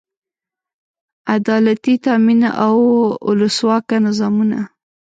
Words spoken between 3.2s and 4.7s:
اولسواکه نظامونه.